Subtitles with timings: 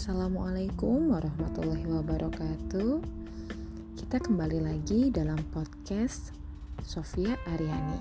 [0.00, 3.04] Assalamualaikum warahmatullahi wabarakatuh.
[4.00, 6.32] Kita kembali lagi dalam podcast
[6.80, 8.00] Sofia Aryani.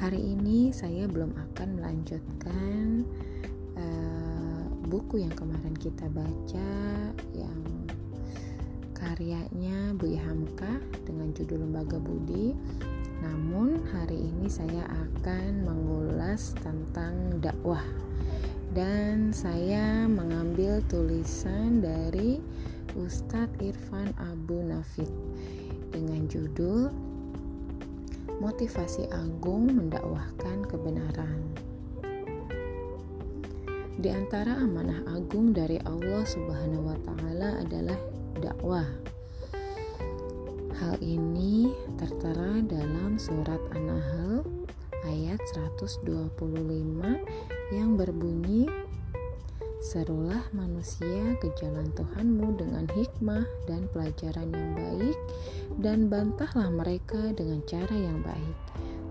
[0.00, 3.04] Hari ini saya belum akan melanjutkan
[3.76, 6.72] uh, buku yang kemarin kita baca
[7.36, 7.60] yang
[8.96, 12.56] karyanya Bu Hamka dengan judul Lembaga Budi.
[13.20, 17.84] Namun hari ini saya akan mengulas tentang dakwah
[18.76, 22.44] dan saya mengambil tulisan dari
[22.92, 25.08] Ustadz Irfan Abu Nafid
[25.88, 26.92] dengan judul
[28.36, 31.40] Motivasi Agung Mendakwahkan Kebenaran.
[33.96, 37.96] Di antara amanah agung dari Allah Subhanahu wa taala adalah
[38.44, 38.84] dakwah.
[40.76, 44.65] Hal ini tertera dalam surat An-Nahl
[45.04, 46.32] ayat 125
[47.76, 48.64] yang berbunyi
[49.86, 55.18] Serulah manusia ke jalan Tuhanmu dengan hikmah dan pelajaran yang baik
[55.78, 58.56] dan bantahlah mereka dengan cara yang baik.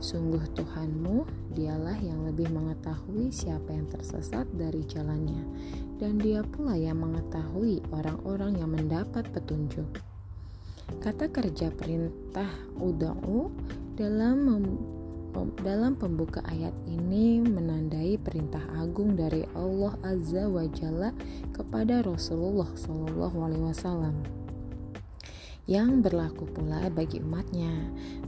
[0.03, 1.23] Sungguh Tuhanmu,
[1.55, 5.47] dialah yang lebih mengetahui siapa yang tersesat dari jalannya
[5.95, 9.87] dan dia pula yang mengetahui orang-orang yang mendapat petunjuk.
[10.99, 13.47] Kata kerja perintah uda'u
[13.95, 14.37] dalam
[15.59, 21.11] dalam pembuka ayat ini menandai perintah agung dari Allah Azza wa Jalla
[21.51, 24.45] kepada Rasulullah Wasallam
[25.65, 27.73] yang berlaku pula bagi umatnya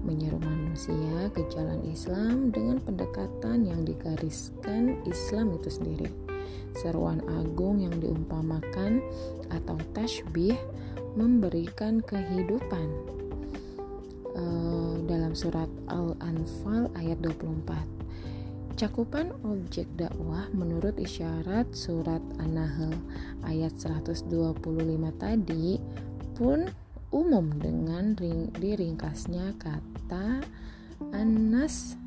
[0.01, 6.09] menyeru manusia ke jalan Islam dengan pendekatan yang digariskan Islam itu sendiri.
[6.81, 9.05] Seruan agung yang diumpamakan
[9.53, 10.57] atau tashbih
[11.13, 13.16] memberikan kehidupan
[14.37, 18.77] uh, dalam surat Al-Anfal ayat 24.
[18.77, 22.93] Cakupan objek dakwah menurut isyarat surat An-Nahl
[23.41, 24.29] ayat 125
[25.17, 25.81] tadi
[26.37, 26.69] pun
[27.09, 30.45] umum dengan ring, diringkasnya kata
[31.15, 31.97] anas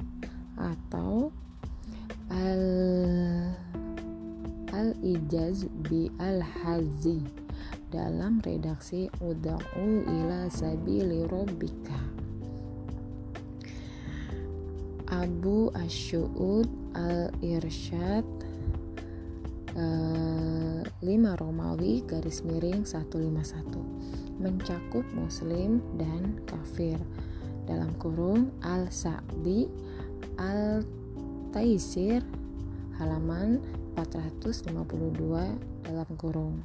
[0.55, 1.35] atau
[2.31, 2.65] al
[4.71, 7.25] al ijaz bi al hazi
[7.91, 12.20] dalam redaksi uda'u ila sabili rabbika
[15.11, 18.27] Abu Asyuud Al-Irsyad
[19.75, 26.97] uh, 5 Romawi garis miring 151 mencakup muslim dan kafir.
[27.67, 29.67] Dalam kurung Al-Sa'di
[30.39, 32.23] Al-Taisir
[32.99, 33.59] halaman
[33.99, 36.63] 452 dalam kurung.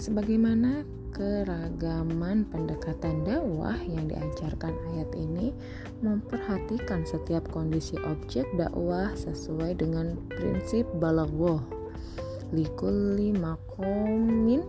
[0.00, 0.84] Sebagaimana
[1.20, 5.52] keragaman pendekatan dakwah yang diajarkan ayat ini
[6.00, 11.60] memperhatikan setiap kondisi objek dakwah sesuai dengan prinsip balaghah
[12.56, 14.64] likulli makomin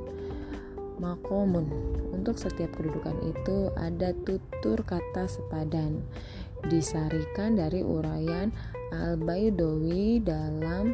[1.00, 1.72] makomun
[2.12, 6.04] untuk setiap kedudukan itu ada tutur kata sepadan
[6.68, 8.52] disarikan dari uraian
[8.92, 10.92] Al-Baidawi dalam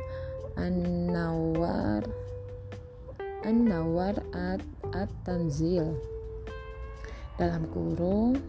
[0.53, 2.05] An-Nawar
[3.41, 4.61] An-Nawar at
[4.93, 5.97] At-Tanzil.
[7.37, 8.41] Dalam kurung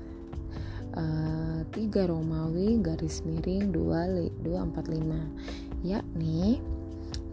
[0.97, 6.59] uh, eh, 3 Romawi garis miring 245 yakni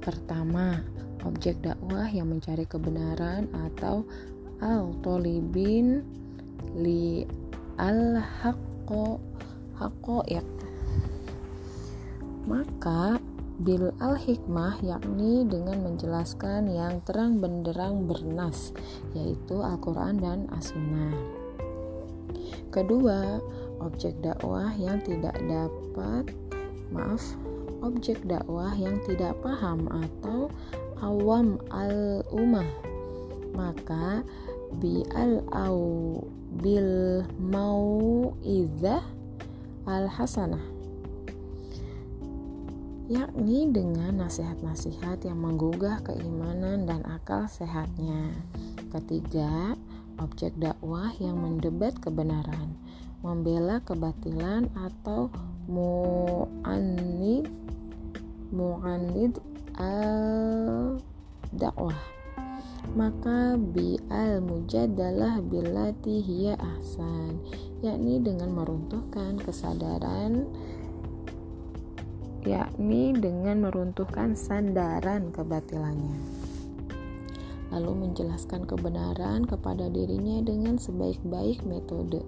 [0.04, 0.84] pertama
[1.26, 4.06] objek dakwah yang mencari kebenaran atau
[4.62, 6.06] al-tolibin
[6.78, 7.26] li
[7.82, 9.18] al-haqqo
[9.76, 10.48] haqqoiq
[12.46, 13.18] maka
[13.64, 18.76] bil al-hikmah yakni dengan menjelaskan yang terang benderang bernas
[19.16, 21.16] yaitu Al-Quran dan As-Sunnah.
[22.74, 23.40] Kedua
[23.80, 26.36] objek dakwah yang tidak dapat
[26.92, 27.24] maaf
[27.86, 30.50] objek dakwah yang tidak paham atau
[31.06, 32.68] awam al-ummah.
[33.56, 34.26] Maka
[34.82, 36.20] bi al au
[36.60, 38.34] bil mau
[39.86, 40.75] al hasanah
[43.06, 48.34] yakni dengan nasihat-nasihat yang menggugah keimanan dan akal sehatnya.
[48.90, 49.78] Ketiga,
[50.18, 52.74] objek dakwah yang mendebat kebenaran,
[53.22, 55.30] membela kebatilan atau
[55.66, 57.50] mu'anid
[58.54, 59.34] mu'anid
[59.82, 61.02] al
[61.50, 61.98] dakwah
[62.94, 67.42] maka bi al mujadalah bilati hiya ahsan
[67.82, 70.46] yakni dengan meruntuhkan kesadaran
[72.46, 76.18] yakni dengan meruntuhkan sandaran kebatilannya.
[77.74, 82.22] Lalu menjelaskan kebenaran kepada dirinya dengan sebaik-baik metode.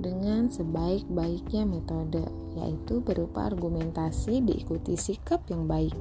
[0.00, 2.24] Dengan sebaik-baiknya metode,
[2.56, 5.94] yaitu berupa argumentasi diikuti sikap yang baik.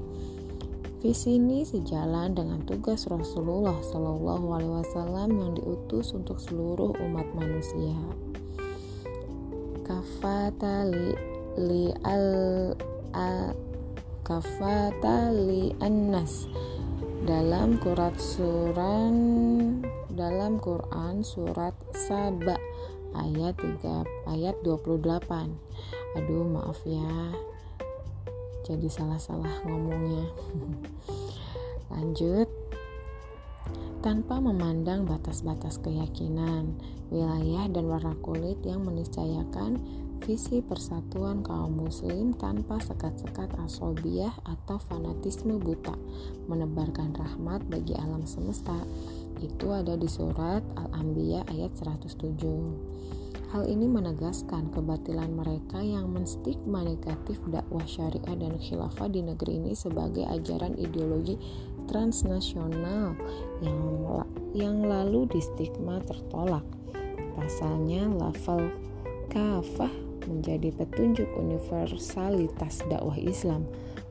[0.97, 7.93] Visi ini sejalan dengan tugas Rasulullah Shallallahu Alaihi Wasallam yang diutus untuk seluruh umat manusia.
[9.85, 12.27] Kafata li, al
[14.27, 16.45] kafata li annas.
[17.27, 19.15] Dalam Quran suran
[20.17, 22.57] dalam Quran surat Saba
[23.13, 24.97] ayat 3 ayat 28.
[26.17, 27.37] Aduh maaf ya.
[28.65, 30.25] Jadi salah-salah ngomongnya.
[31.93, 32.49] Lanjut.
[34.01, 36.77] Tanpa memandang batas-batas keyakinan,
[37.09, 39.81] wilayah dan warna kulit yang meniscayakan
[40.23, 45.93] visi persatuan kaum muslim tanpa sekat-sekat asobiah atau fanatisme buta,
[46.49, 48.75] menebarkan rahmat bagi alam semesta.
[49.37, 53.17] Itu ada di surat Al-Anbiya ayat 107.
[53.47, 59.71] Hal ini menegaskan kebatilan mereka yang menstigma negatif dakwah syariah dan khilafah di negeri ini
[59.71, 61.39] sebagai ajaran ideologi
[61.87, 63.15] transnasional
[63.63, 63.79] yang
[64.51, 66.67] yang lalu distigma tertolak.
[67.39, 68.67] Pasalnya lafal
[69.31, 73.63] kafah menjadi petunjuk universalitas dakwah Islam.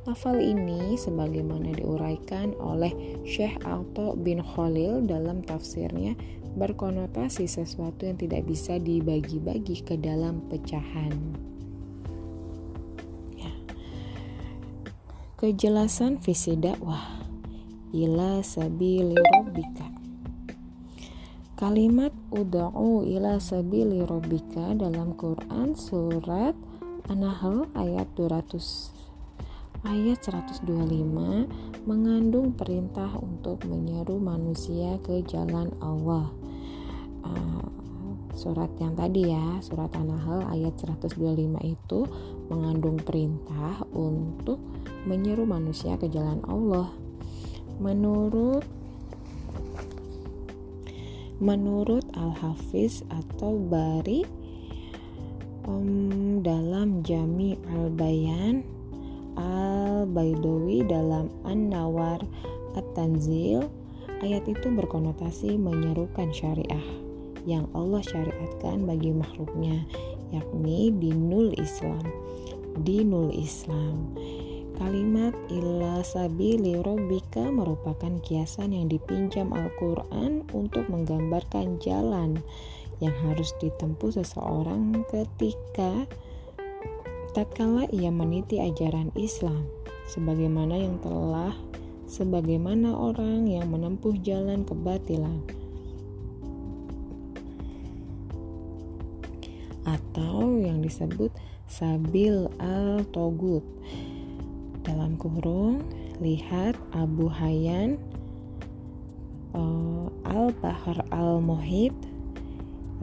[0.08, 6.16] Lafal ini sebagaimana diuraikan oleh Syekh Alto bin Khalil dalam tafsirnya
[6.56, 11.12] berkonotasi sesuatu yang tidak bisa dibagi-bagi ke dalam pecahan.
[13.36, 13.52] Ya.
[15.36, 17.20] Kejelasan visi dakwah
[17.92, 19.20] ila sabili.
[21.56, 26.52] Kalimat ud'u ila sabili rabbika dalam Quran surat
[27.08, 28.92] An-Nahl ayat 200
[29.88, 30.68] ayat 125
[31.88, 36.28] mengandung perintah untuk menyeru manusia ke jalan Allah.
[37.24, 37.64] Uh,
[38.36, 41.16] surat yang tadi ya surat An-Nahl ayat 125
[41.64, 42.00] itu
[42.52, 44.60] mengandung perintah untuk
[45.08, 46.92] menyeru manusia ke jalan Allah.
[47.80, 48.68] Menurut
[51.42, 54.24] menurut Al-Hafiz atau Bari
[55.68, 58.64] um, dalam Jami Al-Bayan
[59.36, 62.24] Al-Baidawi dalam An-Nawar
[62.72, 63.68] At-Tanzil
[64.24, 67.06] ayat itu berkonotasi menyerukan syariah
[67.46, 69.86] yang Allah syariatkan bagi makhluknya,
[70.34, 72.02] yakni dinul Islam.
[72.82, 74.12] Dinul Islam.
[74.76, 82.44] Kalimat illa sabili robika merupakan kiasan yang dipinjam Al-Quran untuk menggambarkan jalan
[83.00, 86.04] yang harus ditempuh seseorang ketika
[87.32, 89.64] tatkala ia meniti ajaran Islam
[90.12, 91.56] sebagaimana yang telah
[92.04, 95.40] sebagaimana orang yang menempuh jalan kebatilan
[99.88, 101.32] atau yang disebut
[101.66, 103.62] Sabil al-Togut.
[104.96, 105.84] Dalam kurung,
[106.24, 108.00] lihat Abu Hayyan
[109.52, 111.92] uh, Al-Bahar Al-Mohid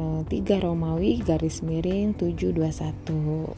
[0.01, 3.53] uh, 3 Romawi garis miring 721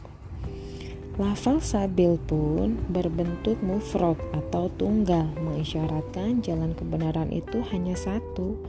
[1.16, 8.60] Lafal sabil pun berbentuk mufrad atau tunggal mengisyaratkan jalan kebenaran itu hanya satu,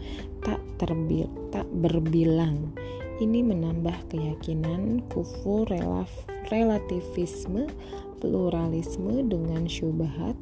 [0.46, 2.70] tak terbil, tak berbilang.
[3.18, 6.06] Ini menambah keyakinan kufur relaf,
[6.48, 7.70] relativisme
[8.16, 10.34] pluralisme dengan syubhat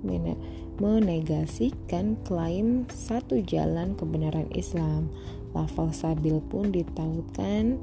[0.78, 5.10] menegasikan klaim satu jalan kebenaran Islam.
[5.54, 7.78] Lafal sabil pun ditautkan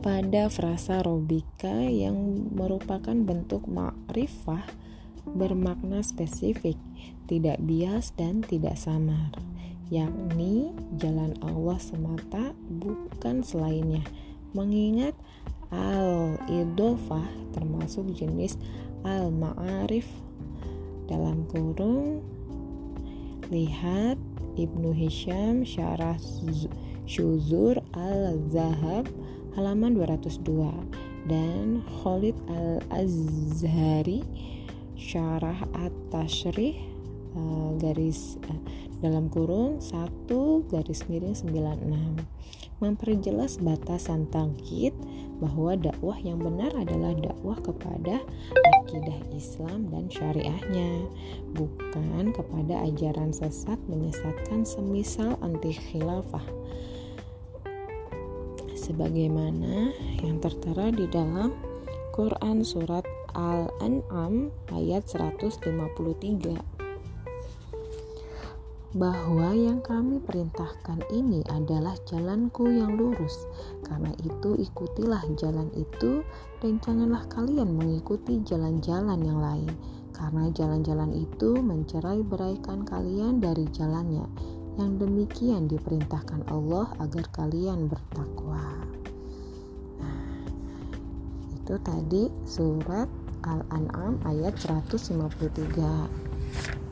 [0.00, 4.64] pada frasa robika yang merupakan bentuk ma'rifah
[5.28, 6.80] bermakna spesifik,
[7.28, 9.36] tidak bias dan tidak samar
[9.88, 10.68] yakni
[11.00, 14.04] jalan Allah semata bukan selainnya.
[14.52, 15.12] Mengingat
[15.72, 18.56] al-idofah termasuk jenis
[19.04, 20.06] al-ma'arif.
[21.08, 22.20] Dalam kurung
[23.48, 24.20] lihat
[24.58, 26.20] Ibnu Hisham Syarah
[27.08, 29.08] Syuzur al-Zahab
[29.56, 30.44] halaman 202
[31.30, 34.20] dan Khalid al-Azhari
[34.98, 36.76] Syarah at-Tashrih
[37.38, 38.60] uh, garis uh,
[38.98, 40.26] dalam kurung 1
[40.70, 44.94] garis miring 96 memperjelas batasan tangkit
[45.38, 48.22] bahwa dakwah yang benar adalah dakwah kepada
[48.82, 51.06] akidah Islam dan syariahnya
[51.54, 56.42] bukan kepada ajaran sesat menyesatkan semisal anti khilafah
[58.74, 61.54] sebagaimana yang tertera di dalam
[62.14, 66.77] Quran surat Al-An'am ayat 153
[68.96, 73.44] bahwa yang kami perintahkan ini adalah jalanku yang lurus.
[73.84, 76.24] Karena itu ikutilah jalan itu
[76.64, 79.72] dan janganlah kalian mengikuti jalan-jalan yang lain.
[80.18, 84.26] karena jalan-jalan itu mencerai beraikan kalian dari jalannya.
[84.74, 88.82] Yang demikian diperintahkan Allah agar kalian bertakwa.
[90.02, 90.42] Nah,
[91.54, 93.06] itu tadi surat
[93.46, 96.87] Al-An'am ayat 153.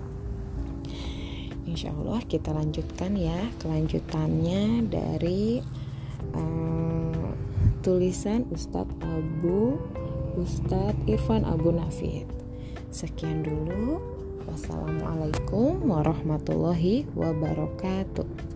[1.67, 5.61] Insya Allah kita lanjutkan ya kelanjutannya dari
[6.33, 7.31] uh,
[7.83, 9.75] tulisan Ustadz Abu
[10.39, 12.31] Ustadz Irfan Abu Nafid.
[12.95, 13.99] Sekian dulu.
[14.47, 18.56] Wassalamualaikum warahmatullahi wabarakatuh.